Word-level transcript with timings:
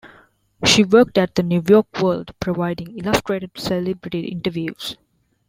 She 0.65 0.83
worked 0.83 1.19
at 1.19 1.35
the 1.35 1.43
"New 1.43 1.61
York 1.69 2.01
World", 2.01 2.31
providing 2.39 2.97
illustrated 2.97 3.51
celebrity 3.55 4.21
interviews. 4.29 4.97